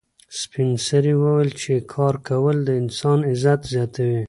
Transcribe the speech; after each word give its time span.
سپین 0.39 0.69
سرې 0.87 1.13
وویل 1.21 1.51
چې 1.61 1.73
کار 1.93 2.15
کول 2.27 2.57
د 2.63 2.69
انسان 2.81 3.19
عزت 3.31 3.59
زیاتوي. 3.73 4.19